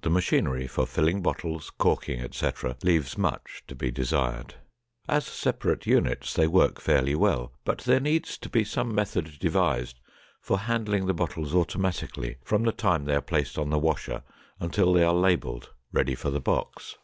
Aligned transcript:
The 0.00 0.08
machinery 0.08 0.66
for 0.66 0.86
filling 0.86 1.20
bottles, 1.20 1.68
corking, 1.68 2.18
etc., 2.18 2.78
leaves 2.82 3.18
much 3.18 3.62
to 3.68 3.74
be 3.74 3.90
desired; 3.90 4.54
as 5.06 5.26
separate 5.26 5.84
units 5.86 6.32
they 6.32 6.46
work 6.46 6.80
fairly 6.80 7.14
well, 7.14 7.52
but 7.62 7.80
there 7.80 8.00
needs 8.00 8.38
to 8.38 8.48
be 8.48 8.64
some 8.64 8.94
method 8.94 9.38
devised 9.38 10.00
for 10.40 10.60
handling 10.60 11.04
the 11.04 11.12
bottles 11.12 11.54
automatically 11.54 12.38
from 12.42 12.62
the 12.62 12.72
time 12.72 13.04
they 13.04 13.16
are 13.16 13.20
placed 13.20 13.58
on 13.58 13.68
the 13.68 13.78
washer 13.78 14.22
until 14.60 14.94
they 14.94 15.02
are 15.02 15.12
labeled, 15.12 15.68
ready 15.92 16.14
for 16.14 16.30
the 16.30 16.40
box. 16.40 16.96